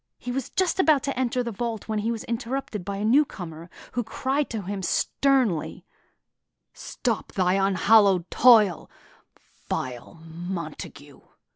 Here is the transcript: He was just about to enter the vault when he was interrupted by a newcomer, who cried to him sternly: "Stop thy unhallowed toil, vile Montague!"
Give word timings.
He 0.17 0.31
was 0.31 0.49
just 0.49 0.79
about 0.79 1.03
to 1.03 1.15
enter 1.15 1.43
the 1.43 1.51
vault 1.51 1.87
when 1.87 1.99
he 1.99 2.11
was 2.11 2.23
interrupted 2.23 2.83
by 2.83 2.97
a 2.97 3.05
newcomer, 3.05 3.69
who 3.91 4.03
cried 4.03 4.49
to 4.49 4.63
him 4.63 4.81
sternly: 4.81 5.85
"Stop 6.73 7.33
thy 7.33 7.53
unhallowed 7.53 8.31
toil, 8.31 8.89
vile 9.69 10.15
Montague!" 10.25 11.21